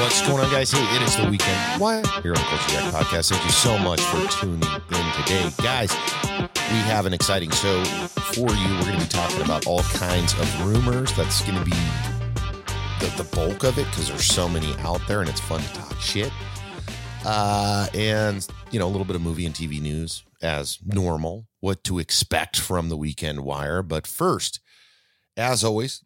[0.00, 0.70] What's going on, guys?
[0.70, 1.80] Hey, it is the weekend.
[1.80, 1.96] Why?
[2.22, 3.30] Here on the Culture Jack Podcast.
[3.30, 5.50] Thank you so much for tuning in today.
[5.62, 5.92] Guys,
[6.70, 8.68] we have an exciting show for you.
[8.74, 11.12] We're going to be talking about all kinds of rumors.
[11.14, 11.76] That's going to be
[13.00, 15.72] the, the bulk of it because there's so many out there and it's fun to
[15.74, 16.32] talk shit.
[17.24, 21.84] Uh, and, you know, a little bit of movie and TV news as normal, what
[21.84, 23.82] to expect from the weekend wire.
[23.82, 24.60] But first,
[25.36, 26.02] as always,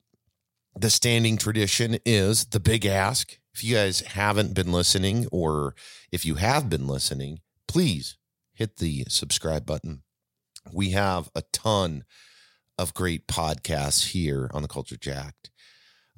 [0.78, 3.38] the standing tradition is the big ask.
[3.56, 5.74] If you guys haven't been listening, or
[6.12, 8.18] if you have been listening, please
[8.52, 10.02] hit the subscribe button.
[10.70, 12.04] We have a ton
[12.76, 15.50] of great podcasts here on the Culture Jacked.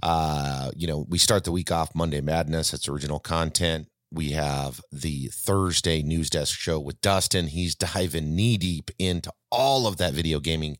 [0.02, 2.74] Uh, you know, we start the week off Monday Madness.
[2.74, 3.86] It's original content.
[4.10, 7.46] We have the Thursday news desk show with Dustin.
[7.46, 10.76] He's diving knee deep into all of that video gaming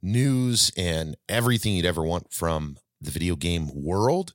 [0.00, 4.32] news and everything you'd ever want from the video game world.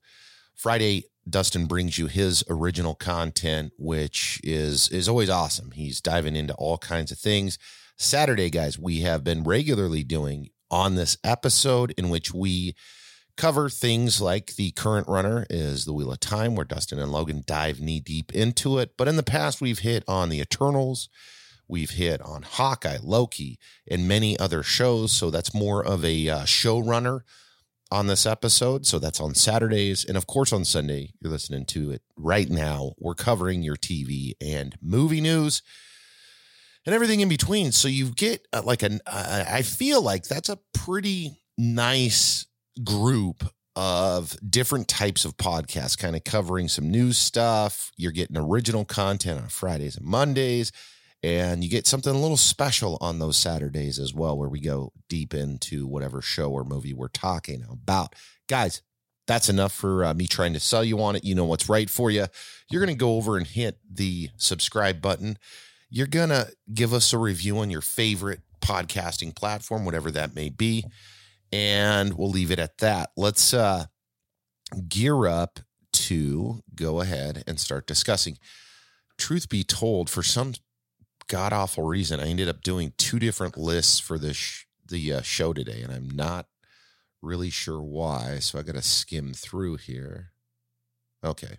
[0.53, 5.71] Friday, Dustin brings you his original content, which is is always awesome.
[5.71, 7.57] He's diving into all kinds of things.
[7.97, 12.75] Saturday, guys, we have been regularly doing on this episode in which we
[13.37, 17.43] cover things like the current runner is the Wheel of Time, where Dustin and Logan
[17.45, 18.91] dive knee deep into it.
[18.97, 21.09] But in the past, we've hit on the Eternals,
[21.67, 25.11] we've hit on Hawkeye, Loki, and many other shows.
[25.11, 27.21] So that's more of a uh, showrunner
[27.91, 28.85] on this episode.
[28.85, 30.05] So that's on Saturdays.
[30.05, 32.93] And of course, on Sunday, you're listening to it right now.
[32.97, 35.61] We're covering your TV and movie news
[36.85, 37.71] and everything in between.
[37.71, 42.45] So you get uh, like an, uh, I feel like that's a pretty nice
[42.83, 43.43] group
[43.75, 47.91] of different types of podcasts, kind of covering some news stuff.
[47.95, 50.71] You're getting original content on Fridays and Mondays
[51.23, 54.91] and you get something a little special on those Saturdays as well, where we go
[55.09, 58.13] deep into whatever show or movie we're talking about.
[58.47, 58.81] Guys,
[59.25, 61.23] that's enough for uh, me trying to sell you on it.
[61.23, 62.27] You know what's right for you.
[62.69, 65.37] You're going to go over and hit the subscribe button.
[65.89, 70.49] You're going to give us a review on your favorite podcasting platform, whatever that may
[70.49, 70.85] be.
[71.51, 73.11] And we'll leave it at that.
[73.17, 73.85] Let's uh,
[74.87, 75.59] gear up
[75.93, 78.37] to go ahead and start discussing.
[79.17, 80.53] Truth be told, for some
[81.27, 85.21] god awful reason, I ended up doing two different lists for the sh- the uh,
[85.21, 86.47] show today, and I'm not
[87.21, 88.39] really sure why.
[88.39, 90.31] So I got to skim through here.
[91.23, 91.57] Okay,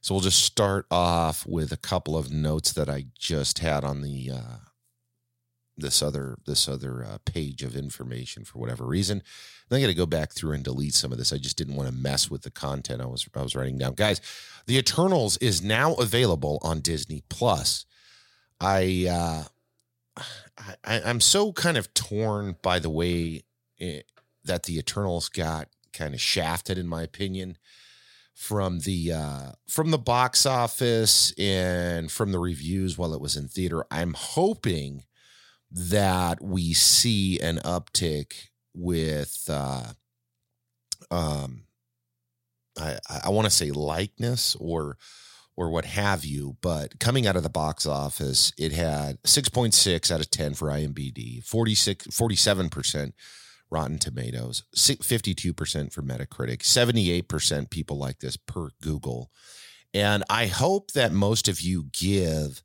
[0.00, 4.02] so we'll just start off with a couple of notes that I just had on
[4.02, 4.56] the uh,
[5.76, 9.22] this other this other uh, page of information for whatever reason.
[9.68, 11.32] Then I got to go back through and delete some of this.
[11.32, 13.94] I just didn't want to mess with the content I was I was writing down.
[13.94, 14.20] Guys,
[14.66, 17.84] The Eternals is now available on Disney Plus.
[18.60, 19.44] I, uh,
[20.84, 23.44] I I'm so kind of torn by the way
[23.78, 24.06] it,
[24.44, 27.58] that the Eternals got kind of shafted, in my opinion,
[28.34, 33.48] from the uh, from the box office and from the reviews while it was in
[33.48, 33.84] theater.
[33.90, 35.04] I'm hoping
[35.70, 38.32] that we see an uptick
[38.74, 39.92] with uh,
[41.10, 41.62] um
[42.78, 44.96] I I want to say likeness or
[45.56, 46.56] or what have you.
[46.60, 51.44] But coming out of the box office, it had 6.6 out of 10 for IMBD,
[51.44, 53.12] 46, 47%
[53.70, 59.30] Rotten Tomatoes, 52% for Metacritic, 78% people like this per Google.
[59.92, 62.62] And I hope that most of you give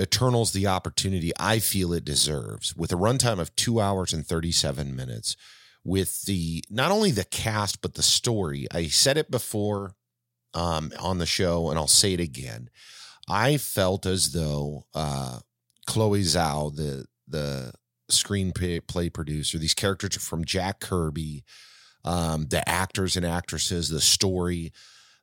[0.00, 4.96] Eternals the opportunity I feel it deserves with a runtime of two hours and 37
[4.96, 5.36] minutes.
[5.84, 8.68] With the not only the cast, but the story.
[8.72, 9.96] I said it before
[10.54, 12.70] um, on the show, and I'll say it again.
[13.28, 15.40] I felt as though uh,
[15.86, 17.72] Chloe Zhao, the the
[18.10, 21.44] screenplay producer, these characters from Jack Kirby,
[22.04, 24.72] um, the actors and actresses, the story,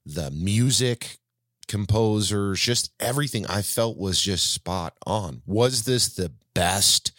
[0.06, 1.20] the music
[1.68, 5.42] composers, just everything I felt was just spot on.
[5.46, 7.12] Was this the best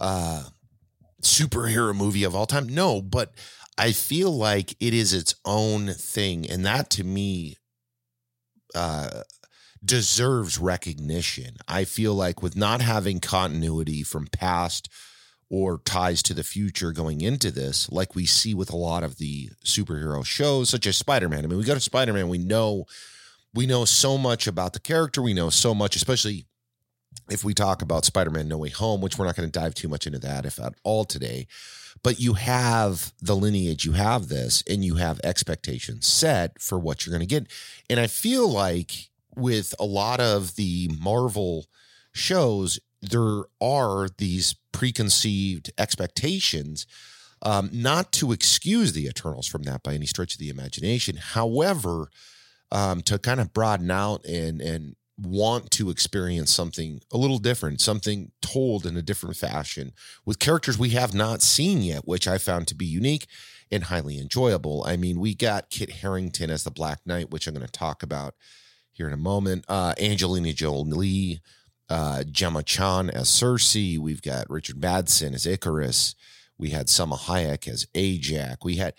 [0.00, 0.44] uh,
[1.22, 2.68] superhero movie of all time?
[2.68, 3.34] No, but
[3.78, 6.48] I feel like it is its own thing.
[6.48, 7.56] And that to me
[8.74, 9.22] uh,
[9.84, 11.56] deserves recognition.
[11.66, 14.88] I feel like with not having continuity from past
[15.50, 19.18] or ties to the future going into this, like we see with a lot of
[19.18, 21.44] the superhero shows, such as Spider Man.
[21.44, 22.86] I mean, we go to Spider Man, we know
[23.54, 25.20] we know so much about the character.
[25.20, 26.46] We know so much, especially
[27.30, 29.74] if we talk about Spider Man No Way Home, which we're not going to dive
[29.74, 31.46] too much into that, if at all today
[32.02, 37.04] but you have the lineage, you have this, and you have expectations set for what
[37.04, 37.46] you're going to get.
[37.88, 41.66] And I feel like with a lot of the Marvel
[42.12, 46.86] shows, there are these preconceived expectations.
[47.44, 51.16] Um, not to excuse the Eternals from that by any stretch of the imagination.
[51.16, 52.08] However,
[52.70, 57.80] um, to kind of broaden out and and want to experience something a little different,
[57.80, 59.92] something told in a different fashion
[60.24, 63.26] with characters we have not seen yet, which I found to be unique
[63.70, 64.84] and highly enjoyable.
[64.86, 68.02] I mean, we got Kit Harington as the Black Knight, which I'm going to talk
[68.02, 68.34] about
[68.92, 69.64] here in a moment.
[69.68, 71.40] Uh, Angelina Jolie,
[71.88, 73.98] uh, Gemma Chan as Sersi.
[73.98, 76.14] We've got Richard Madsen as Ikaris.
[76.58, 78.58] We had Salma Hayek as Ajak.
[78.64, 78.94] We had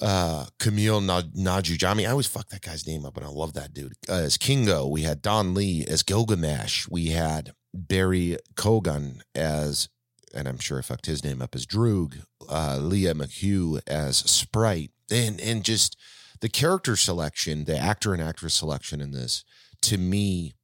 [0.00, 2.06] uh Camille Nanjiani.
[2.06, 3.94] I always fuck that guy's name up, and I love that dude.
[4.08, 6.88] Uh, as Kingo, we had Don Lee as Gilgamesh.
[6.88, 9.88] We had Barry Kogan as,
[10.34, 12.22] and I'm sure I fucked his name up as Druig.
[12.48, 15.96] Uh, Lia McHugh as Sprite, and and just
[16.40, 19.44] the character selection, the actor and actress selection in this,
[19.82, 20.54] to me,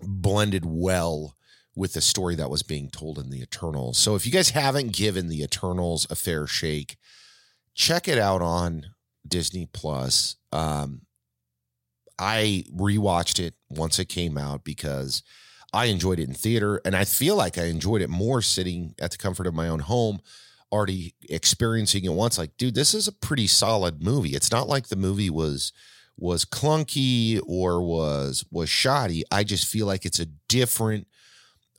[0.00, 1.34] blended well
[1.74, 3.98] with the story that was being told in the Eternals.
[3.98, 6.96] So if you guys haven't given the Eternals a fair shake
[7.78, 8.84] check it out on
[9.26, 10.36] Disney Plus.
[10.52, 11.02] Um,
[12.18, 15.22] I rewatched it once it came out because
[15.72, 19.12] I enjoyed it in theater, and I feel like I enjoyed it more sitting at
[19.12, 20.20] the comfort of my own home,
[20.72, 22.36] already experiencing it once.
[22.36, 24.34] Like, dude, this is a pretty solid movie.
[24.34, 25.72] It's not like the movie was
[26.20, 29.22] was clunky or was was shoddy.
[29.30, 31.06] I just feel like it's a different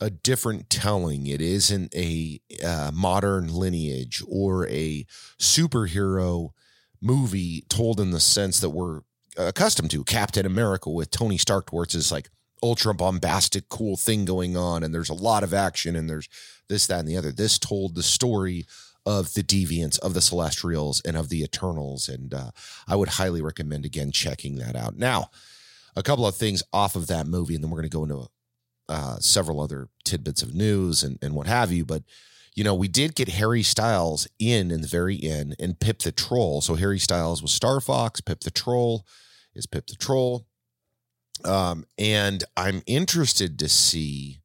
[0.02, 1.28] a different telling.
[1.28, 5.06] It isn't a uh, modern lineage or a
[5.38, 6.52] superhero
[7.02, 9.02] movie told in the sense that we're
[9.38, 10.04] accustomed to.
[10.04, 12.30] Captain America with Tony Stark, where it's this like
[12.62, 16.28] ultra bombastic, cool thing going on, and there's a lot of action, and there's
[16.68, 17.32] this, that, and the other.
[17.32, 18.66] This told the story
[19.06, 22.10] of the deviants, of the celestials, and of the eternals.
[22.10, 22.52] And uh,
[22.88, 24.98] I would highly recommend again checking that out.
[24.98, 25.30] Now,
[25.96, 28.28] a couple of things off of that movie, and then we're going to go into
[28.90, 31.86] uh, several other tidbits of news and, and what have you.
[31.86, 32.04] But,
[32.56, 36.12] you know, we did get Harry Styles in in the very end and Pip the
[36.12, 36.62] Troll.
[36.62, 39.06] So Harry Styles was Star Fox, Pip the Troll
[39.56, 40.46] is Pip the Troll.
[41.46, 44.42] Um, and I'm interested to see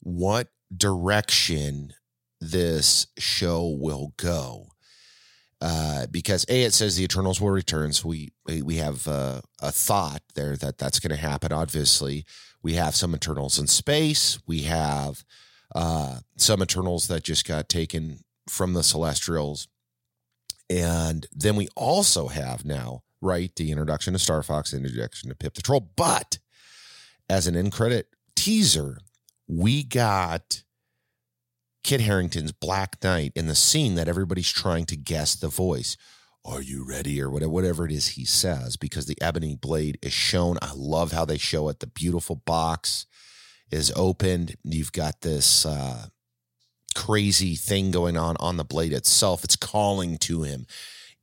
[0.00, 1.94] what direction
[2.40, 4.69] this show will go.
[5.60, 9.70] Uh, because a it says the Eternals will return, so we we have uh, a
[9.70, 11.52] thought there that that's going to happen.
[11.52, 12.24] Obviously,
[12.62, 14.38] we have some Eternals in space.
[14.46, 15.22] We have
[15.74, 19.68] uh, some Eternals that just got taken from the Celestials.
[20.68, 25.54] And then we also have now, right, the introduction of Star Fox, introduction to Pip
[25.54, 25.90] the Troll.
[25.96, 26.38] But
[27.28, 28.98] as an end credit teaser,
[29.46, 30.62] we got
[31.82, 35.96] Kit Harington's Black Knight in the scene that everybody's trying to guess the voice.
[36.44, 37.20] Are you ready?
[37.20, 40.58] Or whatever, whatever it is he says because the ebony blade is shown.
[40.62, 41.80] I love how they show it.
[41.80, 43.06] The beautiful box
[43.70, 44.56] is opened.
[44.64, 46.06] You've got this uh,
[46.94, 49.44] crazy thing going on on the blade itself.
[49.44, 50.66] It's calling to him.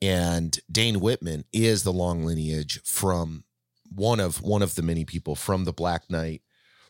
[0.02, 3.44] And dane whitman is the long lineage from
[3.90, 6.42] one of one of the many people from the black knight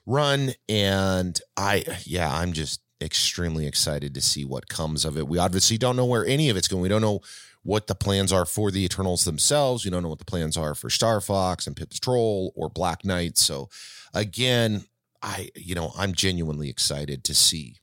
[0.05, 0.53] run.
[0.67, 5.77] And i yeah i'm just extremely excited to see what comes of it we obviously
[5.77, 7.21] don't know where any of it's going we don't know
[7.67, 9.83] what the plans are for the Eternals themselves.
[9.83, 13.03] We don't know what the plans are for Star Fox and Pip Troll or Black
[13.03, 13.37] Knight.
[13.37, 13.67] So
[14.13, 14.85] again,
[15.21, 17.75] I you know, I'm genuinely excited to see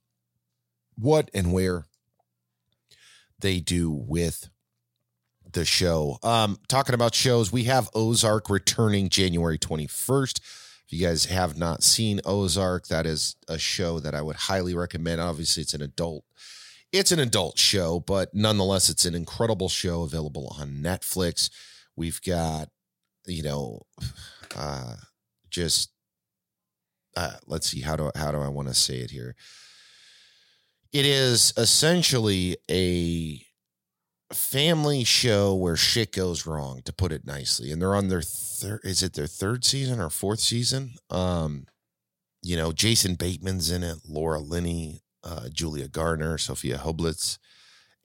[0.96, 1.84] what and where
[3.40, 4.48] they do with
[5.52, 6.16] the show.
[6.22, 10.40] Um talking about shows, we have Ozark returning January 21st.
[10.86, 14.74] If you guys have not seen Ozark, that is a show that I would highly
[14.74, 15.20] recommend.
[15.20, 16.24] Obviously, it's an adult
[16.94, 21.50] it's an adult show, but nonetheless, it's an incredible show available on Netflix.
[21.96, 22.68] We've got,
[23.26, 23.82] you know,
[24.56, 24.94] uh,
[25.50, 25.90] just
[27.16, 29.34] uh, let's see how do how do I want to say it here.
[30.92, 33.43] It is essentially a
[34.32, 38.80] family show where shit goes wrong, to put it nicely, and they're on their third.
[38.84, 40.94] Is it their third season or fourth season?
[41.10, 41.66] Um,
[42.42, 47.38] you know, Jason Bateman's in it, Laura Linney, uh, Julia Garner, Sofia Hublitz,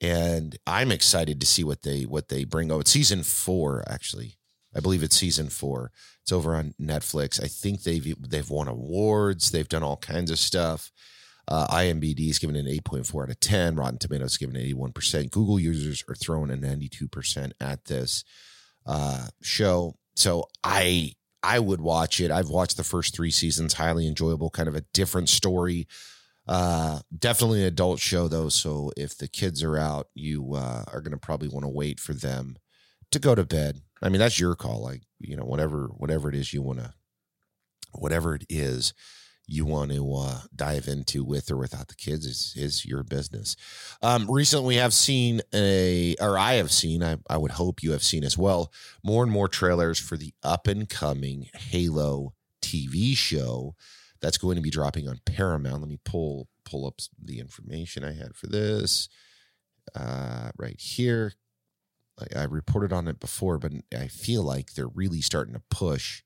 [0.00, 2.70] and I'm excited to see what they what they bring.
[2.70, 4.36] Oh, it's season four actually.
[4.74, 5.90] I believe it's season four.
[6.22, 7.42] It's over on Netflix.
[7.42, 9.50] I think they've they've won awards.
[9.50, 10.90] They've done all kinds of stuff.
[11.50, 13.76] Uh, IMBD is given an 8.4 out of 10.
[13.76, 15.30] Rotten Tomatoes given 81%.
[15.30, 18.24] Google users are throwing a 92% at this
[18.86, 19.96] uh, show.
[20.14, 22.30] So I I would watch it.
[22.30, 23.74] I've watched the first three seasons.
[23.74, 24.50] Highly enjoyable.
[24.50, 25.88] Kind of a different story
[26.50, 31.00] uh, definitely an adult show though, so if the kids are out, you uh, are
[31.00, 32.56] going to probably want to wait for them
[33.12, 33.80] to go to bed.
[34.02, 34.82] I mean, that's your call.
[34.82, 36.92] Like you know, whatever whatever it is you want to,
[37.92, 38.94] whatever it is
[39.50, 43.56] you want to uh, dive into with or without the kids is is your business.
[44.00, 47.92] Um, recently, we have seen a, or I have seen, I, I would hope you
[47.92, 53.16] have seen as well, more and more trailers for the up and coming Halo TV
[53.16, 53.74] show
[54.20, 55.80] that's going to be dropping on Paramount.
[55.80, 59.08] Let me pull pull up the information I had for this
[59.96, 61.32] uh, right here.
[62.20, 66.22] I, I reported on it before, but I feel like they're really starting to push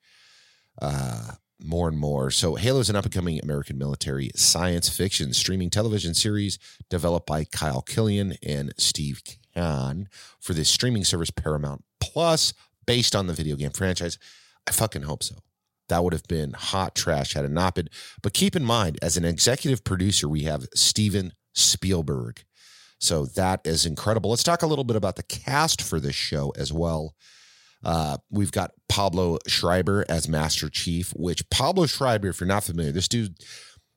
[0.82, 2.30] uh, more and more.
[2.30, 6.58] So, Halo is an up and coming American military science fiction streaming television series
[6.90, 9.22] developed by Kyle Killen and Steve
[9.54, 10.08] Kahn
[10.40, 12.52] for this streaming service Paramount Plus,
[12.86, 14.18] based on the video game franchise.
[14.66, 15.36] I fucking hope so.
[15.88, 17.88] That would have been hot trash had it not been.
[18.22, 22.44] But keep in mind, as an executive producer, we have Steven Spielberg.
[22.98, 24.30] So that is incredible.
[24.30, 27.14] Let's talk a little bit about the cast for this show as well.
[27.84, 32.92] Uh, we've got Pablo Schreiber as Master Chief, which Pablo Schreiber, if you're not familiar,
[32.92, 33.36] this dude,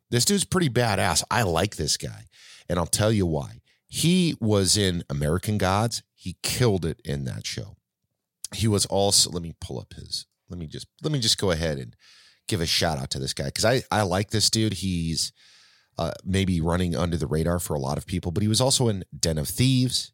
[0.10, 1.24] this dude's pretty badass.
[1.32, 2.25] I like this guy,
[2.70, 3.62] and I'll tell you why.
[3.88, 6.03] He was in American Gods.
[6.13, 7.77] He killed it in that show.
[8.53, 9.29] He was also.
[9.29, 10.25] Let me pull up his.
[10.50, 11.96] Let me just let me just go ahead and
[12.48, 14.74] give a shout out to this guy because I I like this dude.
[14.74, 15.32] He's
[15.98, 18.88] uh, maybe running under the radar for a lot of people, but he was also
[18.88, 20.12] in Den of Thieves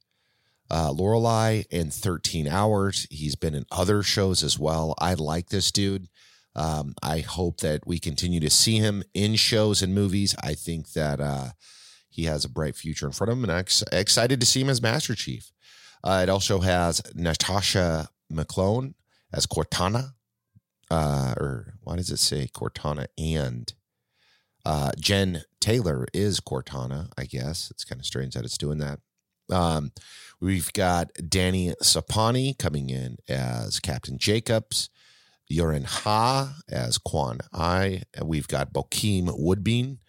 [0.73, 3.05] uh, Lorelai in 13 Hours.
[3.11, 4.95] He's been in other shows as well.
[4.97, 6.07] I like this dude.
[6.55, 10.35] Um, I hope that we continue to see him in shows and movies.
[10.41, 11.49] I think that uh,
[12.09, 14.61] he has a bright future in front of him, and I'm ex- excited to see
[14.61, 15.51] him as Master Chief.
[16.03, 18.95] Uh, it also has Natascha McElhone
[19.31, 20.13] as Cortana,
[20.89, 23.71] uh, or why does it say Cortana and
[24.65, 27.11] uh, Jen Taylor is Cortana?
[27.15, 28.99] I guess it's kind of strange that it's doing that.
[29.53, 29.91] Um,
[30.41, 34.89] we've got Danny Sapani coming in as Captain Jacobs,
[35.51, 38.03] Yerin Ha as Quan I.
[38.21, 39.99] We've got Bokeem Woodbine.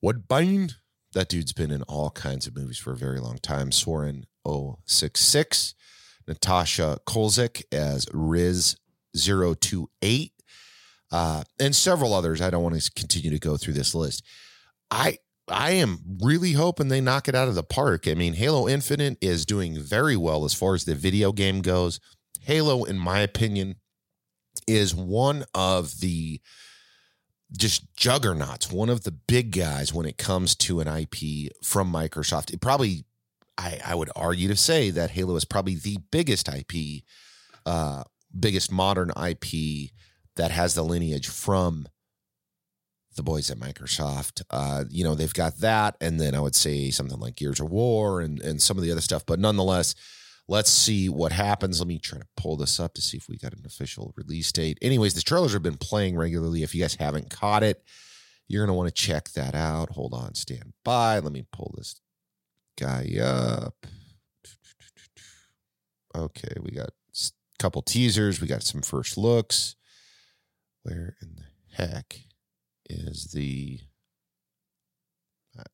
[0.00, 0.70] Woodbine.
[1.12, 3.72] That dude's been in all kinds of movies for a very long time.
[3.72, 4.26] Soren
[4.86, 5.74] 066.
[6.26, 8.76] Natasha Culzac as Riz
[9.16, 10.32] 028.
[11.10, 12.40] Uh, and several others.
[12.40, 14.22] I don't want to continue to go through this list.
[14.90, 15.18] I
[15.50, 18.06] I am really hoping they knock it out of the park.
[18.06, 22.00] I mean, Halo Infinite is doing very well as far as the video game goes.
[22.40, 23.76] Halo, in my opinion,
[24.66, 26.40] is one of the
[27.56, 32.52] just juggernauts, one of the big guys when it comes to an IP from Microsoft.
[32.52, 33.04] It probably,
[33.56, 37.04] I, I would argue to say that Halo is probably the biggest IP,
[37.64, 38.04] uh,
[38.38, 39.90] biggest modern IP
[40.36, 41.86] that has the lineage from
[43.18, 44.42] the boys at Microsoft.
[44.48, 47.70] Uh, you know, they've got that, and then I would say something like Gears of
[47.70, 49.26] War and and some of the other stuff.
[49.26, 49.94] But nonetheless,
[50.48, 51.80] let's see what happens.
[51.80, 54.50] Let me try to pull this up to see if we got an official release
[54.50, 54.78] date.
[54.80, 56.62] Anyways, the trailers have been playing regularly.
[56.62, 57.82] If you guys haven't caught it,
[58.46, 59.90] you're gonna want to check that out.
[59.90, 61.18] Hold on, stand by.
[61.18, 62.00] Let me pull this
[62.78, 63.74] guy up.
[66.16, 68.40] Okay, we got a couple teasers.
[68.40, 69.76] We got some first looks.
[70.82, 72.27] Where in the heck?
[72.88, 73.80] Is the
[75.58, 75.64] uh,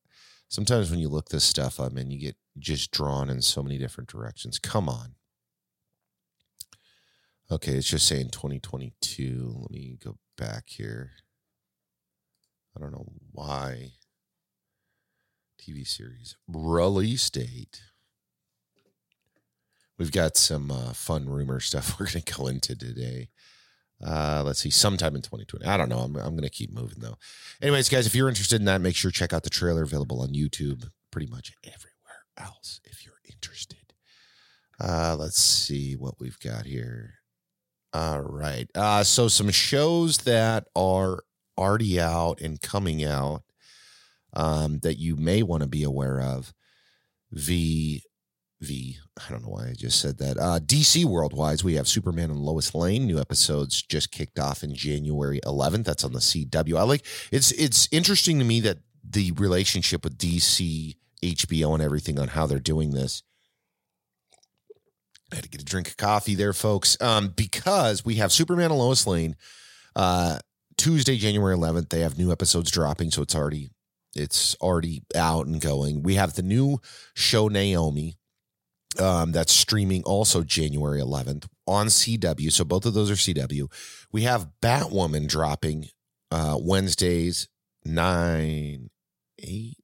[0.47, 3.77] sometimes when you look this stuff up and you get just drawn in so many
[3.77, 4.59] different directions.
[4.59, 5.15] Come on.
[7.51, 9.55] Okay, it's just saying 2022.
[9.61, 11.11] Let me go back here.
[12.75, 13.93] I don't know why.
[15.61, 17.81] TV series release date.
[19.97, 23.29] We've got some uh, fun rumor stuff we're going to go into today.
[24.03, 25.65] Uh, let's see, sometime in 2020.
[25.65, 25.99] I don't know.
[25.99, 27.17] I'm, I'm going to keep moving though.
[27.61, 30.21] Anyways, guys, if you're interested in that, make sure to check out the trailer available
[30.21, 33.93] on YouTube, pretty much everywhere else if you're interested.
[34.79, 37.15] Uh, let's see what we've got here.
[37.93, 38.69] All right.
[38.75, 41.23] Uh, so some shows that are
[41.57, 43.43] already out and coming out
[44.33, 46.53] um, that you may want to be aware of.
[47.31, 48.01] The
[48.61, 48.97] V.
[49.17, 50.37] I don't know why I just said that.
[50.37, 53.05] Uh, DC Worldwide, we have Superman and Lois Lane.
[53.05, 55.83] New episodes just kicked off in January 11th.
[55.83, 56.77] That's on the CW.
[56.77, 62.19] I like it's it's interesting to me that the relationship with DC, HBO, and everything
[62.19, 63.23] on how they're doing this.
[65.31, 68.71] I had to get a drink of coffee there, folks, um, because we have Superman
[68.71, 69.35] and Lois Lane.
[69.95, 70.39] Uh,
[70.77, 73.69] Tuesday, January 11th, they have new episodes dropping, so it's already
[74.15, 76.03] it's already out and going.
[76.03, 76.79] We have the new
[77.15, 78.17] show Naomi
[78.99, 82.51] um, that's streaming also January 11th on CW.
[82.51, 83.71] So both of those are CW.
[84.11, 85.87] We have Batwoman dropping
[86.31, 87.47] uh, Wednesdays,
[87.85, 88.89] 9,
[89.39, 89.77] 8.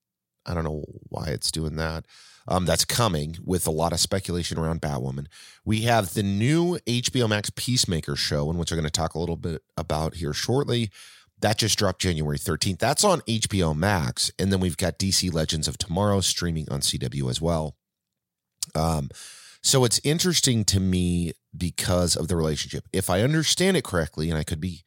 [0.46, 2.06] I don't know why it's doing that.
[2.48, 5.28] Um, that's coming with a lot of speculation around Batwoman.
[5.64, 9.20] We have the new HBO Max Peacemaker show, in which I'm going to talk a
[9.20, 10.90] little bit about here shortly.
[11.42, 12.80] That just dropped January 13th.
[12.80, 14.32] That's on HBO Max.
[14.40, 17.76] And then we've got DC Legends of Tomorrow streaming on CW as well.
[18.76, 19.10] Um,
[19.64, 22.86] so it's interesting to me because of the relationship.
[22.92, 24.84] If I understand it correctly, and I could be,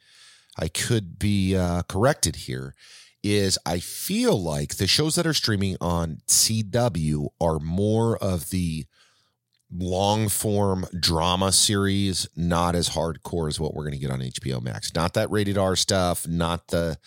[0.58, 2.74] I could be uh, corrected here,
[3.22, 8.84] is I feel like the shows that are streaming on CW are more of the
[9.72, 14.62] long form drama series, not as hardcore as what we're going to get on HBO
[14.62, 14.94] Max.
[14.94, 16.98] Not that rated R stuff, not the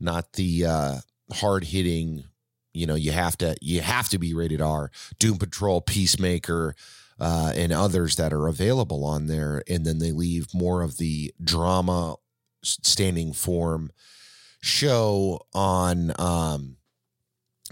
[0.00, 0.96] not the uh,
[1.32, 2.24] hard hitting.
[2.72, 4.90] You know, you have to you have to be rated R.
[5.18, 6.74] Doom Patrol, Peacemaker,
[7.18, 11.32] uh, and others that are available on there, and then they leave more of the
[11.42, 12.16] drama
[12.62, 13.90] standing form
[14.60, 16.76] show on um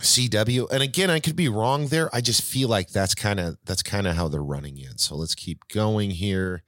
[0.01, 0.71] CW.
[0.71, 2.15] And again, I could be wrong there.
[2.15, 5.01] I just feel like that's kind of that's kind of how they're running it.
[5.01, 6.63] So let's keep going here.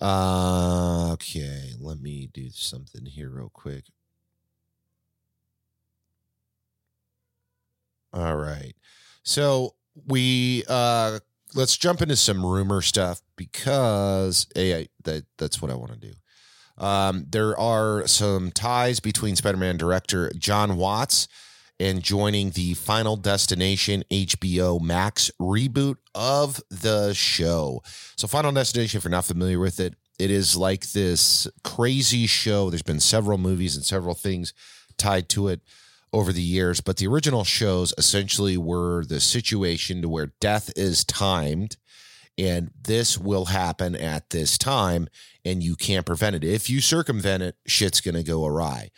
[0.00, 3.84] Uh okay, let me do something here real quick.
[8.14, 8.74] All right.
[9.24, 9.74] So
[10.06, 11.18] we uh
[11.54, 16.12] let's jump into some rumor stuff because a that that's what I want to do.
[16.76, 21.28] Um, there are some ties between Spider-Man director John Watts
[21.78, 27.80] and joining the Final Destination HBO Max reboot of the show.
[28.16, 32.70] So, Final Destination, if you're not familiar with it, it is like this crazy show.
[32.70, 34.52] There's been several movies and several things
[34.96, 35.60] tied to it
[36.14, 41.04] over the years, but the original shows essentially were the situation to where death is
[41.04, 41.76] timed
[42.38, 45.08] and this will happen at this time
[45.44, 46.44] and you can't prevent it.
[46.44, 48.90] If you circumvent it, shit's going to go awry.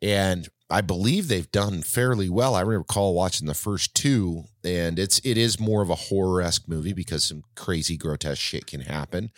[0.00, 2.54] And I believe they've done fairly well.
[2.54, 6.66] I recall watching the first two, and it's it is more of a horror esque
[6.66, 9.30] movie because some crazy grotesque shit can happen.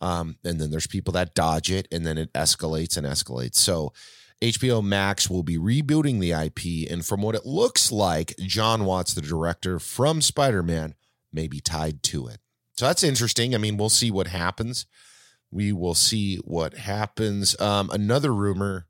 [0.00, 3.56] Um, and then there's people that dodge it, and then it escalates and escalates.
[3.56, 3.92] So
[4.42, 9.14] HBO Max will be rebuilding the IP, and from what it looks like, John Watts,
[9.14, 10.94] the director from Spider Man,
[11.32, 12.38] may be tied to it.
[12.76, 13.54] So that's interesting.
[13.54, 14.86] I mean, we'll see what happens.
[15.50, 17.58] We will see what happens.
[17.60, 18.86] Um, another rumor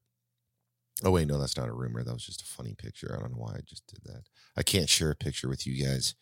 [1.05, 2.03] Oh wait, no, that's not a rumor.
[2.03, 3.15] That was just a funny picture.
[3.15, 4.23] I don't know why I just did that.
[4.57, 6.15] I can't share a picture with you guys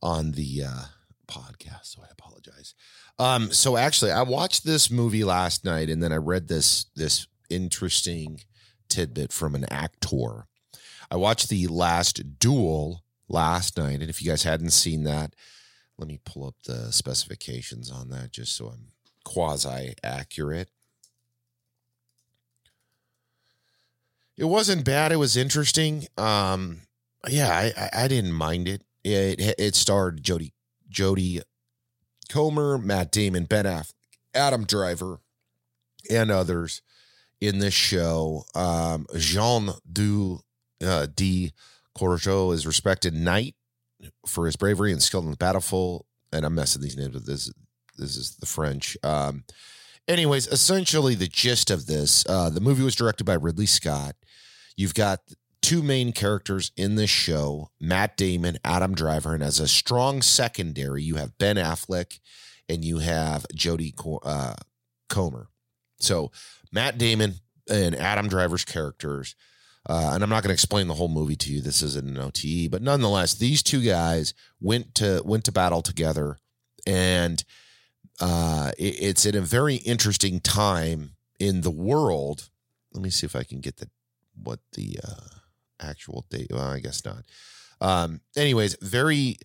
[0.00, 0.84] on the uh,
[1.26, 2.74] podcast, so I apologize.
[3.18, 7.26] Um, so actually, I watched this movie last night, and then I read this this
[7.50, 8.40] interesting
[8.88, 10.46] tidbit from an actor.
[11.10, 15.34] I watched the last duel last night, and if you guys hadn't seen that,
[15.98, 18.88] let me pull up the specifications on that just so I'm
[19.24, 20.70] quasi accurate.
[24.36, 25.12] it wasn't bad.
[25.12, 26.06] It was interesting.
[26.16, 26.82] Um,
[27.28, 28.82] yeah, I, I, didn't mind it.
[29.02, 30.52] It it starred Jodie
[30.90, 31.40] Jodie
[32.28, 33.94] Comer, Matt Damon, Ben Affleck,
[34.34, 35.20] Adam Driver,
[36.10, 36.82] and others
[37.40, 38.44] in this show.
[38.54, 40.40] Um, Jean du
[40.84, 41.52] uh, D.
[41.96, 43.54] Courgeot is respected knight
[44.26, 46.04] for his bravery and skill in the battlefield.
[46.32, 47.50] And I'm messing these names with this.
[47.96, 48.96] This is the French.
[49.02, 49.44] Um,
[50.06, 54.14] anyways, essentially the gist of this, uh, the movie was directed by Ridley Scott.
[54.76, 55.20] You've got
[55.62, 61.02] two main characters in this show, Matt Damon, Adam Driver, and as a strong secondary,
[61.02, 62.20] you have Ben Affleck
[62.68, 63.94] and you have Jodie
[64.24, 64.54] uh,
[65.08, 65.48] Comer.
[65.98, 66.30] So
[66.76, 67.36] Matt Damon
[67.70, 69.34] and Adam Driver's characters.
[69.88, 71.62] Uh, and I'm not going to explain the whole movie to you.
[71.62, 76.38] This isn't an OTE, but nonetheless, these two guys went to went to battle together,
[76.86, 77.42] and
[78.20, 82.50] uh, it, it's in a very interesting time in the world.
[82.92, 83.88] Let me see if I can get the
[84.42, 85.38] what the uh,
[85.80, 86.48] actual date.
[86.50, 87.24] Well, I guess not.
[87.80, 89.36] Um, anyways, very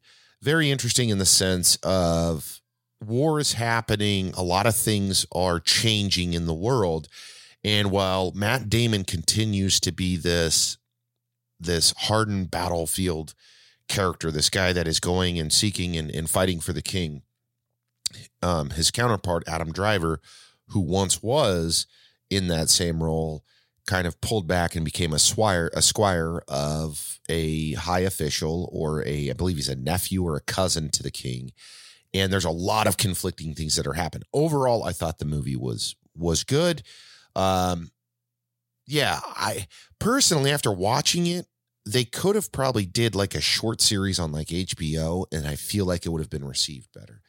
[0.41, 2.61] very interesting in the sense of
[3.01, 4.33] war is happening.
[4.37, 7.07] A lot of things are changing in the world,
[7.63, 10.77] and while Matt Damon continues to be this
[11.59, 13.35] this hardened battlefield
[13.87, 17.21] character, this guy that is going and seeking and, and fighting for the king
[18.41, 20.19] um, his counterpart, Adam Driver,
[20.69, 21.87] who once was
[22.29, 23.43] in that same role,
[23.87, 29.05] kind of pulled back and became a squire, a squire of a high official or
[29.07, 31.51] a, I believe he's a nephew or a cousin to the king.
[32.13, 34.27] And there's a lot of conflicting things that are happening.
[34.33, 36.83] Overall, I thought the movie was was good.
[37.35, 37.91] Um,
[38.85, 39.67] yeah, I
[39.99, 41.45] personally, after watching it,
[41.85, 45.85] they could have probably did like a short series on like HBO, and I feel
[45.85, 47.21] like it would have been received better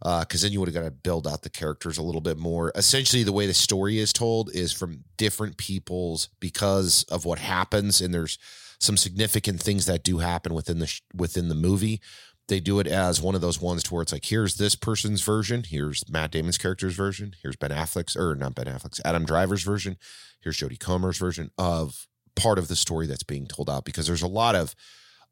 [0.00, 2.38] because uh, then you would have got to build out the characters a little bit
[2.38, 2.70] more.
[2.74, 8.00] Essentially, the way the story is told is from different people's because of what happens,
[8.00, 8.38] and there's
[8.80, 12.00] some significant things that do happen within the within the movie.
[12.48, 15.22] They do it as one of those ones to where it's like, here's this person's
[15.22, 19.62] version, here's Matt Damon's character's version, here's Ben Affleck's, or not Ben Affleck's, Adam Driver's
[19.62, 19.96] version,
[20.40, 22.06] here's Jodie Comer's version of
[22.36, 24.74] part of the story that's being told out because there's a lot of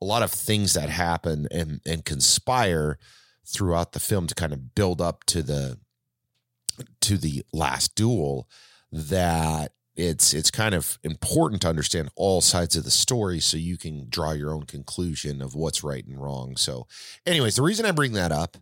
[0.02, 2.98] a lot of things that happen and and conspire
[3.46, 5.78] throughout the film to kind of build up to the
[7.00, 8.48] to the last duel
[8.90, 13.78] that it's it's kind of important to understand all sides of the story so you
[13.78, 16.56] can draw your own conclusion of what's right and wrong.
[16.56, 16.86] So,
[17.24, 18.56] anyways, the reason I bring that up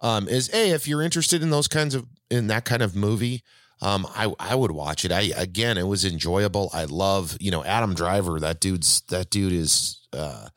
[0.00, 3.42] um, is a if you're interested in those kinds of in that kind of movie,
[3.82, 5.12] um, I I would watch it.
[5.12, 6.70] I again, it was enjoyable.
[6.72, 8.40] I love you know Adam Driver.
[8.40, 9.98] That dude's that dude is.
[10.12, 10.48] Uh,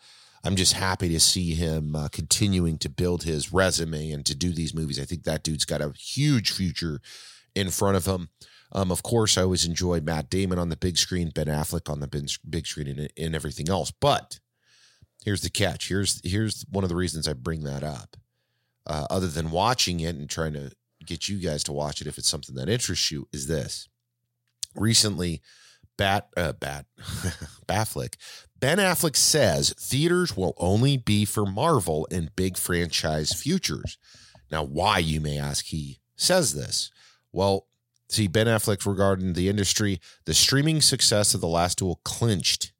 [0.46, 4.52] I'm just happy to see him uh, continuing to build his resume and to do
[4.52, 5.00] these movies.
[5.00, 7.00] I think that dude's got a huge future
[7.56, 8.28] in front of him.
[8.74, 12.00] Um, of course, I always enjoy Matt Damon on the big screen, Ben Affleck on
[12.00, 12.08] the
[12.50, 13.92] big screen, and, and everything else.
[13.92, 14.40] But
[15.24, 15.88] here's the catch.
[15.90, 18.18] Here's here's one of the reasons I bring that up.
[18.86, 20.72] Uh, other than watching it and trying to
[21.06, 23.88] get you guys to watch it, if it's something that interests you, is this.
[24.76, 25.42] Recently,
[25.98, 26.86] Bat uh, Bat
[27.68, 28.16] Bafflick
[28.64, 33.98] Ben Affleck says theaters will only be for Marvel and big franchise futures.
[34.50, 35.66] Now, why you may ask?
[35.66, 36.90] He says this.
[37.34, 37.68] Well,
[38.14, 42.72] See, Ben Affleck regarding the industry, the streaming success of The Last Duel clinched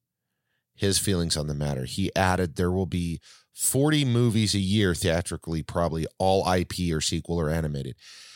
[0.76, 1.86] his feelings on the matter.
[1.86, 3.20] He added there will be
[3.56, 7.96] 40 movies a year theatrically, probably all IP or sequel or animated.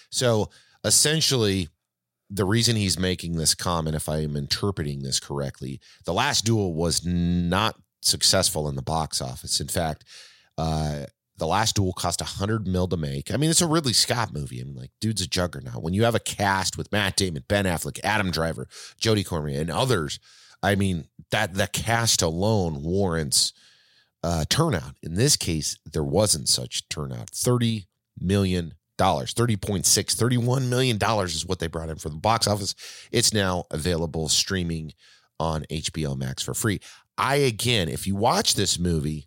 [0.09, 0.49] So
[0.83, 1.69] essentially,
[2.31, 6.73] the reason he's making this comment, if I am interpreting this correctly, The Last Duel
[6.73, 9.59] was not successful in the box office.
[9.59, 10.03] In fact,
[10.57, 11.05] uh,
[11.37, 13.31] the Last Duel cost a hundred mil to make.
[13.31, 14.59] I mean, it's a Ridley Scott movie.
[14.59, 15.83] I mean, like, dude's a juggernaut.
[15.83, 18.67] When you have a cast with Matt Damon, Ben Affleck, Adam Driver,
[18.99, 20.19] Jodie Comer, and others,
[20.63, 23.53] I mean, that the cast alone warrants
[24.23, 24.95] uh, turnout.
[25.03, 27.29] In this case, there wasn't such turnout.
[27.29, 27.87] Thirty
[28.19, 32.15] million dollars, thirty point six, thirty-one million dollars is what they brought in for the
[32.15, 32.73] box office.
[33.11, 34.93] It's now available streaming
[35.39, 36.81] on HBO Max for free.
[37.17, 39.26] I again, if you watch this movie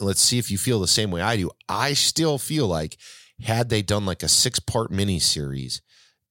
[0.00, 1.50] let's see if you feel the same way I do.
[1.68, 2.98] I still feel like
[3.42, 5.82] had they done like a six part mini series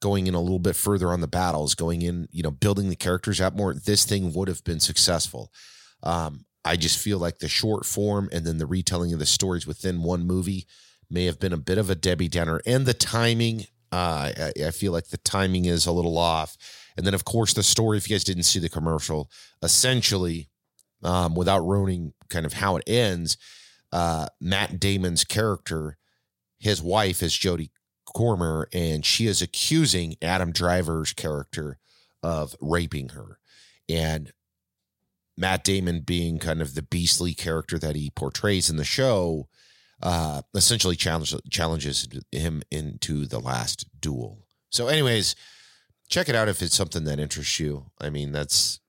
[0.01, 2.95] going in a little bit further on the battles, going in, you know, building the
[2.95, 5.51] characters out more, this thing would have been successful.
[6.03, 9.67] Um, I just feel like the short form and then the retelling of the stories
[9.67, 10.67] within one movie
[11.09, 13.65] may have been a bit of a Debbie Downer, and the timing.
[13.91, 16.55] Uh, I, I feel like the timing is a little off.
[16.95, 17.97] And then, of course, the story.
[17.97, 19.31] If you guys didn't see the commercial,
[19.63, 20.49] essentially,
[21.03, 23.37] um, without ruining kind of how it ends,
[23.91, 25.97] uh, Matt Damon's character,
[26.59, 27.71] his wife is Jodie
[28.05, 31.77] Comer, and she is accusing Adam Driver's character
[32.21, 33.39] of raping her.
[33.87, 34.31] And
[35.37, 39.47] Matt Damon, being kind of the beastly character that he portrays in the show,
[40.01, 44.39] uh, essentially challenge, challenges him into the last duel.
[44.69, 45.35] So, anyways,
[46.09, 47.85] check it out if it's something that interests you.
[47.99, 48.79] I mean, that's,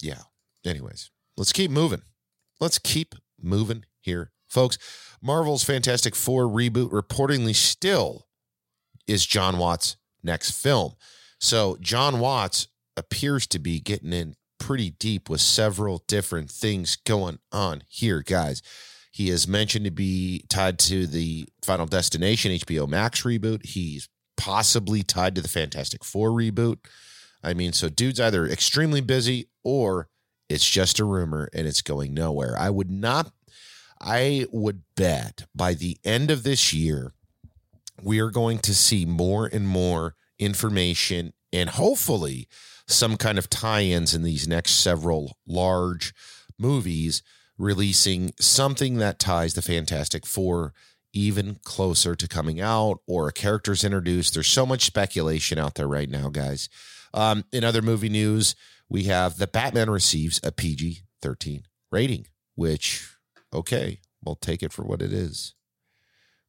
[0.00, 0.22] yeah.
[0.64, 2.02] Anyways, let's keep moving.
[2.60, 4.78] Let's keep moving here, folks.
[5.22, 8.26] Marvel's Fantastic Four reboot reportedly still
[9.06, 10.94] is John Watts' next film.
[11.38, 17.38] So John Watts appears to be getting in pretty deep with several different things going
[17.52, 18.62] on here, guys.
[19.12, 23.64] He is mentioned to be tied to the Final Destination HBO Max reboot.
[23.66, 26.78] He's possibly tied to the Fantastic Four reboot.
[27.42, 30.08] I mean, so dude's either extremely busy or
[30.48, 32.56] it's just a rumor and it's going nowhere.
[32.58, 33.30] I would not
[34.00, 37.12] I would bet by the end of this year,
[38.02, 42.48] we are going to see more and more information and hopefully
[42.86, 46.14] some kind of tie ins in these next several large
[46.58, 47.22] movies,
[47.58, 50.72] releasing something that ties the Fantastic Four
[51.12, 54.34] even closer to coming out or a character's introduced.
[54.34, 56.68] There's so much speculation out there right now, guys.
[57.12, 58.54] Um, in other movie news,
[58.88, 63.17] we have the Batman receives a PG 13 rating, which
[63.52, 65.54] okay, we'll take it for what it is.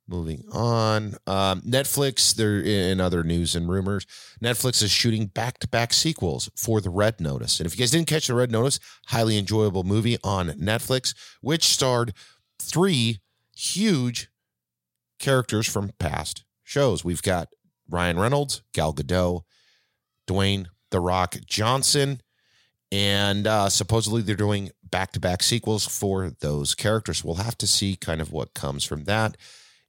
[0.07, 2.33] Moving on, um, Netflix.
[2.33, 4.07] There in other news and rumors,
[4.43, 7.59] Netflix is shooting back-to-back sequels for the Red Notice.
[7.59, 11.65] And if you guys didn't catch the Red Notice, highly enjoyable movie on Netflix, which
[11.65, 12.13] starred
[12.59, 13.19] three
[13.55, 14.29] huge
[15.19, 17.05] characters from past shows.
[17.05, 17.49] We've got
[17.88, 19.43] Ryan Reynolds, Gal Gadot,
[20.27, 22.21] Dwayne the Rock Johnson,
[22.91, 27.23] and uh, supposedly they're doing back to back sequels for those characters.
[27.23, 29.38] We'll have to see kind of what comes from that.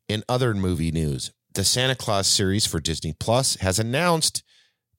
[0.09, 4.43] In other movie news, the Santa Claus series for Disney Plus has announced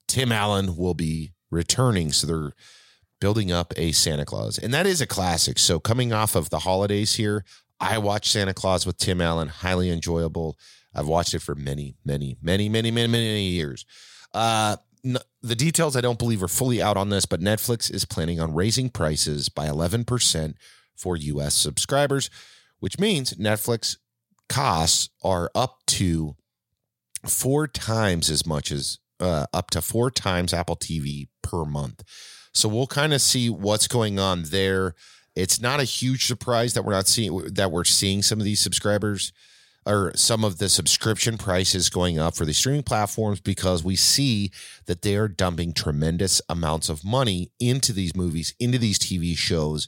[0.07, 2.11] Tim Allen will be returning.
[2.11, 2.53] So they're
[3.19, 4.57] building up a Santa Claus.
[4.57, 5.59] And that is a classic.
[5.59, 7.45] So coming off of the holidays here,
[7.79, 10.57] I watched Santa Claus with Tim Allen, highly enjoyable.
[10.93, 13.85] I've watched it for many, many, many, many, many, many years.
[14.33, 18.39] Uh, the details I don't believe are fully out on this, but Netflix is planning
[18.39, 20.53] on raising prices by 11%
[20.95, 22.29] for US subscribers,
[22.79, 23.97] which means Netflix
[24.49, 26.35] costs are up to
[27.25, 32.03] four times as much as uh, up to four times Apple TV per month.
[32.53, 34.95] So we'll kind of see what's going on there.
[35.35, 38.59] It's not a huge surprise that we're not seeing that we're seeing some of these
[38.59, 39.31] subscribers
[39.85, 44.51] or some of the subscription prices going up for the streaming platforms because we see
[44.85, 49.87] that they are dumping tremendous amounts of money into these movies, into these TV shows.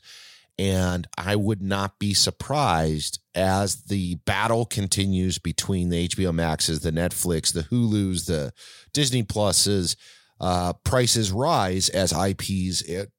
[0.58, 6.92] And I would not be surprised as the battle continues between the HBO Maxes, the
[6.92, 8.54] Netflix, the Hulus, the
[8.94, 9.96] Disney Pluses,
[10.40, 13.12] uh, prices rise as IPs it,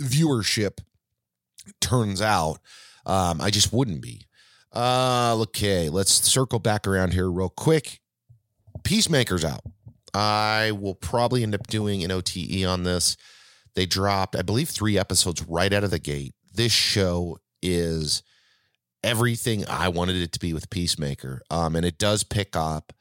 [0.00, 0.80] viewership
[1.80, 2.58] turns out.
[3.06, 4.26] Um, I just wouldn't be.
[4.72, 8.00] Uh, okay, let's circle back around here real quick.
[8.84, 9.62] Peacemaker's out.
[10.14, 13.16] I will probably end up doing an OTE on this.
[13.74, 16.34] They dropped, I believe, three episodes right out of the gate.
[16.52, 18.22] This show is
[19.02, 21.42] everything I wanted it to be with Peacemaker.
[21.50, 22.92] Um, and it does pick up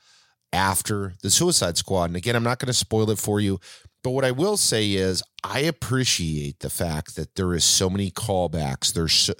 [0.53, 2.05] after the Suicide Squad.
[2.05, 3.59] And again, I'm not going to spoil it for you,
[4.03, 8.11] but what I will say is I appreciate the fact that there is so many
[8.11, 8.93] callbacks.
[8.93, 9.33] There's so,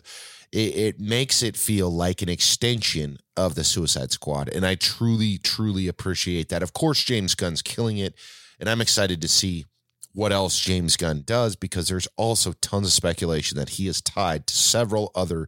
[0.52, 5.38] it, it makes it feel like an extension of the Suicide Squad, and I truly,
[5.38, 6.64] truly appreciate that.
[6.64, 8.16] Of course, James Gunn's killing it,
[8.60, 9.66] and I'm excited to see
[10.14, 14.46] what else James Gunn does because there's also tons of speculation that he is tied
[14.48, 15.48] to several other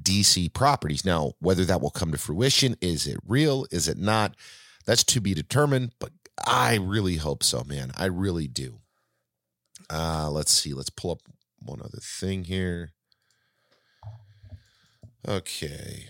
[0.00, 1.04] DC properties.
[1.04, 3.66] Now, whether that will come to fruition, is it real?
[3.70, 4.36] Is it not?
[4.84, 6.10] That's to be determined, but
[6.44, 7.92] I really hope so, man.
[7.96, 8.80] I really do.
[9.88, 10.72] Uh, let's see.
[10.74, 11.20] Let's pull up
[11.60, 12.90] one other thing here.
[15.26, 16.08] Okay.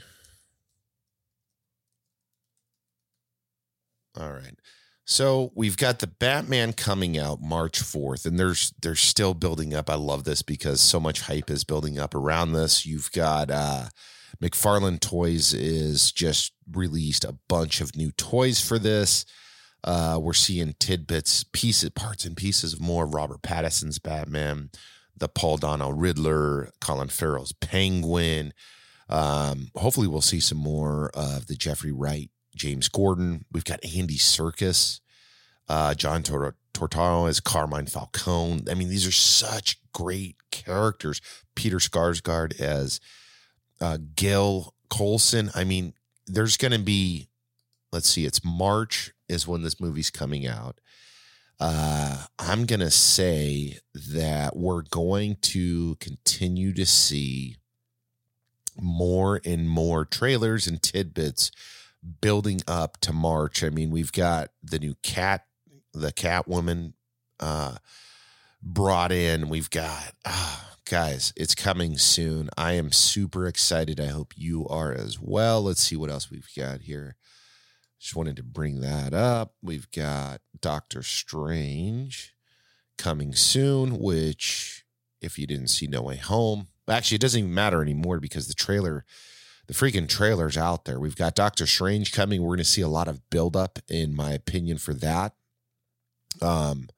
[4.18, 4.54] All right.
[5.04, 9.90] So we've got the Batman coming out March 4th, and there's they're still building up.
[9.90, 12.86] I love this because so much hype is building up around this.
[12.86, 13.88] You've got uh
[14.42, 19.24] McFarlane Toys is just released a bunch of new toys for this.
[19.84, 24.70] Uh, we're seeing tidbits, pieces, parts and pieces of more Robert Pattinson's Batman,
[25.16, 28.52] the Paul Dano Riddler, Colin Farrell's Penguin.
[29.12, 33.44] Um, hopefully, we'll see some more of the Jeffrey Wright, James Gordon.
[33.52, 35.00] We've got Andy Serkis,
[35.68, 38.62] uh, John Tor- Turturro as Carmine Falcone.
[38.70, 41.20] I mean, these are such great characters.
[41.54, 43.00] Peter Sarsgaard as
[43.82, 45.50] uh, Gil Colson.
[45.54, 45.92] I mean,
[46.26, 47.28] there's going to be,
[47.92, 50.80] let's see, it's March is when this movie's coming out.
[51.60, 57.56] Uh, I'm going to say that we're going to continue to see
[58.80, 61.50] more and more trailers and tidbits
[62.20, 63.62] building up to March.
[63.62, 65.46] I mean, we've got the new cat,
[65.92, 66.94] the Catwoman
[67.38, 67.76] uh,
[68.62, 69.48] brought in.
[69.48, 72.50] We've got, uh, guys, it's coming soon.
[72.56, 74.00] I am super excited.
[74.00, 75.62] I hope you are as well.
[75.62, 77.16] Let's see what else we've got here.
[78.00, 79.54] Just wanted to bring that up.
[79.62, 82.34] We've got Doctor Strange
[82.98, 84.84] coming soon, which,
[85.20, 88.54] if you didn't see No Way Home, actually, it doesn't even matter anymore because the
[88.54, 89.04] trailer,
[89.66, 90.98] the freaking trailer's out there.
[90.98, 92.42] We've got Doctor Strange coming.
[92.42, 95.34] We're going to see a lot of buildup, in my opinion, for that.
[96.40, 96.88] Um,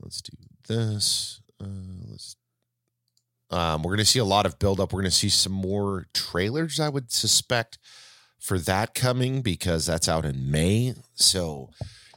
[0.00, 1.40] let's do this.
[1.60, 1.66] Uh,
[2.10, 2.36] let's
[3.50, 4.92] um, we're going to see a lot of buildup.
[4.92, 7.78] We're going to see some more trailers, I would suspect,
[8.38, 10.94] for that coming because that's out in May.
[11.14, 11.70] So,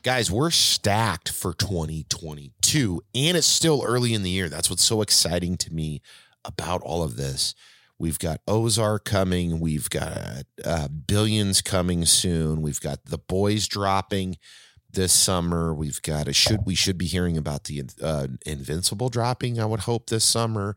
[0.04, 4.50] guys, we're stacked for 2022, and it's still early in the year.
[4.50, 6.02] That's what's so exciting to me
[6.46, 7.56] about all of this.
[8.00, 9.60] We've got Ozark coming.
[9.60, 12.62] We've got uh, Billions coming soon.
[12.62, 14.38] We've got The Boys dropping
[14.92, 15.74] this summer.
[15.74, 19.60] We've got a should we should be hearing about the uh, Invincible dropping.
[19.60, 20.76] I would hope this summer.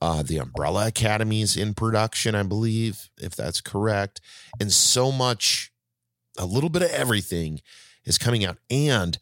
[0.00, 4.20] Uh, the Umbrella Academy is in production, I believe, if that's correct.
[4.60, 5.72] And so much,
[6.36, 7.62] a little bit of everything
[8.04, 8.58] is coming out.
[8.70, 9.18] And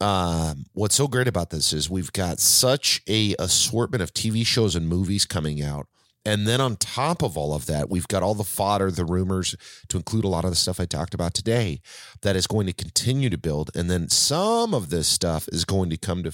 [0.00, 4.74] um, what's so great about this is we've got such a assortment of TV shows
[4.74, 5.86] and movies coming out.
[6.26, 9.54] And then on top of all of that, we've got all the fodder, the rumors,
[9.88, 11.82] to include a lot of the stuff I talked about today
[12.22, 13.70] that is going to continue to build.
[13.74, 16.32] And then some of this stuff is going to come to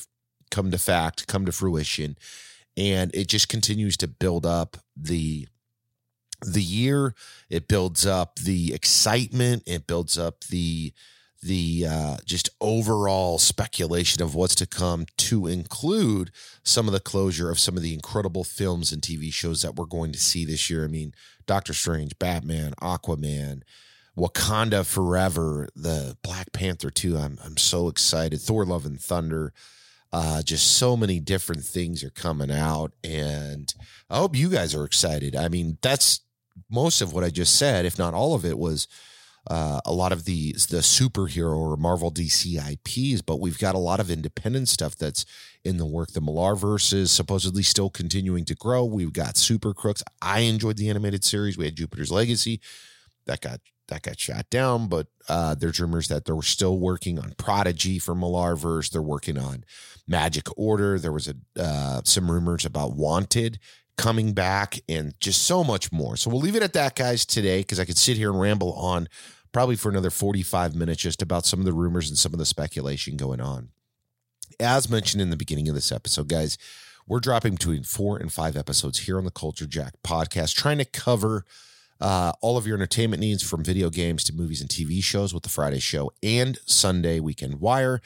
[0.53, 2.17] come to fact, come to fruition
[2.77, 5.47] and it just continues to build up the
[6.43, 7.15] the year
[7.51, 10.93] it builds up the excitement it builds up the
[11.43, 16.31] the uh, just overall speculation of what's to come, to include
[16.63, 19.87] some of the closure of some of the incredible films and TV shows that we're
[19.87, 20.85] going to see this year.
[20.85, 21.15] I mean,
[21.47, 23.63] Doctor Strange, Batman, Aquaman,
[24.17, 27.17] Wakanda Forever, the Black Panther 2.
[27.17, 28.41] I'm I'm so excited.
[28.41, 29.53] Thor Love and Thunder.
[30.13, 32.93] Uh, just so many different things are coming out.
[33.05, 33.73] And
[34.11, 35.37] I hope you guys are excited.
[35.37, 36.21] I mean, that's
[36.69, 38.89] most of what I just said, if not all of it, was
[39.47, 43.79] uh, a lot of the the superhero or Marvel DC IPs, but we've got a
[43.79, 45.25] lot of independent stuff that's
[45.65, 46.13] in the work.
[46.13, 48.85] The Millarverse is supposedly still continuing to grow.
[48.85, 50.03] We've got Super Crooks.
[50.21, 51.57] I enjoyed the animated series.
[51.57, 52.61] We had Jupiter's Legacy
[53.27, 57.35] that got that got shot down, but uh, there's rumors that they're still working on
[57.37, 58.91] Prodigy for Millarverse.
[58.91, 59.65] They're working on
[60.07, 60.99] Magic Order.
[60.99, 63.59] There was a uh, some rumors about Wanted
[63.97, 66.17] coming back and just so much more.
[66.17, 68.73] So we'll leave it at that, guys, today, because I could sit here and ramble
[68.75, 69.09] on
[69.53, 72.47] probably for another 45 minutes just about some of the rumors and some of the
[72.47, 73.71] speculation going on.
[74.59, 76.59] As mentioned in the beginning of this episode, guys,
[77.07, 80.85] we're dropping between four and five episodes here on the Culture Jack podcast, trying to
[80.85, 81.45] cover
[82.01, 85.43] uh, all of your entertainment needs from video games to movies and TV shows with
[85.43, 88.01] the Friday show and Sunday Weekend Wire.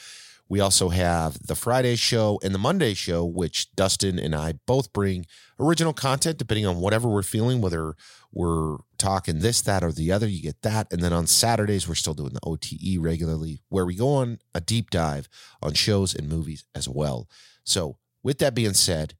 [0.55, 4.93] We also have the Friday show and the Monday show, which Dustin and I both
[4.93, 5.27] bring
[5.59, 7.97] original content depending on whatever we're feeling, whether
[8.33, 10.29] we're talking this, that, or the other.
[10.29, 10.93] You get that.
[10.93, 14.61] And then on Saturdays, we're still doing the OTE regularly, where we go on a
[14.61, 15.29] deep dive
[15.61, 17.29] on shows and movies as well.
[17.65, 19.15] So, with that being said,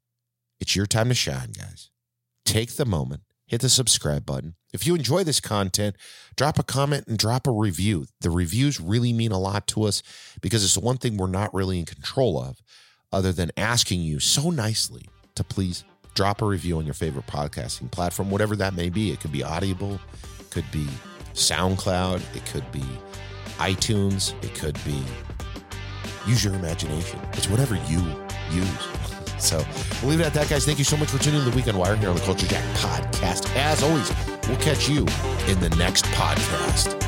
[0.61, 1.89] it's your time to shine, guys.
[2.45, 4.55] Take the moment hit the subscribe button.
[4.73, 5.95] If you enjoy this content,
[6.35, 8.07] drop a comment and drop a review.
[8.21, 10.03] The reviews really mean a lot to us
[10.41, 12.57] because it's the one thing we're not really in control of,
[13.11, 15.05] other than asking you so nicely
[15.35, 15.83] to please
[16.15, 19.11] drop a review on your favorite podcasting platform, whatever that may be.
[19.11, 19.99] It could be Audible,
[20.39, 20.87] it could be
[21.33, 22.83] SoundCloud, it could be
[23.57, 25.01] iTunes, it could be
[26.25, 27.19] use your imagination.
[27.33, 28.01] It's whatever you
[28.51, 29.14] use.
[29.39, 29.63] So
[30.01, 30.65] we'll leave it at that, guys.
[30.65, 32.47] Thank you so much for tuning in to the Weekend Wire here on the Culture
[32.47, 33.53] Jack podcast.
[33.55, 34.11] As always,
[34.47, 34.99] we'll catch you
[35.47, 37.01] in the next podcast.